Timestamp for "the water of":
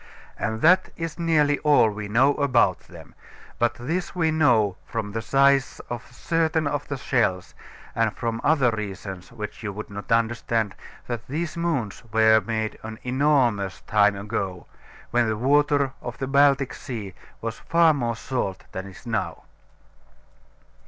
15.29-16.17